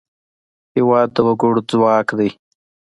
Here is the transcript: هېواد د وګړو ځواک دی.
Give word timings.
هېواد 0.75 1.07
د 1.15 1.17
وګړو 1.27 1.61
ځواک 1.71 2.07
دی. 2.17 2.29